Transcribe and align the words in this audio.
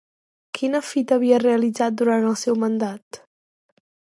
Quina 0.59 0.81
fita 0.87 1.17
havia 1.21 1.39
realitzat 1.43 2.01
durant 2.01 2.27
el 2.31 2.39
seu 2.45 2.61
mandat? 2.65 3.25